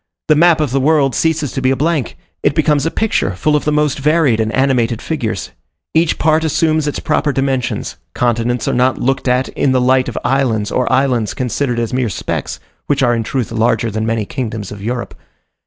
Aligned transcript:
The 0.29 0.35
map 0.35 0.59
of 0.59 0.71
the 0.71 0.79
world 0.79 1.13
ceases 1.13 1.51
to 1.51 1.61
be 1.61 1.69
a 1.69 1.75
blank; 1.75 2.17
it 2.41 2.55
becomes 2.55 2.87
a 2.87 2.89
picture 2.89 3.35
full 3.35 3.55
of 3.55 3.65
the 3.65 3.71
most 3.71 3.99
varied 3.99 4.39
and 4.39 4.51
animated 4.51 4.99
figures. 4.99 5.51
Each 5.93 6.17
part 6.17 6.43
assumes 6.43 6.87
its 6.87 6.97
proper 6.97 7.31
dimensions: 7.31 7.97
continents 8.15 8.67
are 8.67 8.73
not 8.73 8.97
looked 8.97 9.27
at 9.27 9.49
in 9.49 9.73
the 9.73 9.79
light 9.79 10.09
of 10.09 10.17
islands, 10.25 10.71
or 10.71 10.91
islands 10.91 11.35
considered 11.35 11.77
as 11.77 11.93
mere 11.93 12.09
specks, 12.09 12.59
which 12.87 13.03
are, 13.03 13.13
in 13.13 13.21
truth, 13.21 13.51
larger 13.51 13.91
than 13.91 14.07
many 14.07 14.25
kingdoms 14.25 14.71
of 14.71 14.81
Europe. 14.81 15.13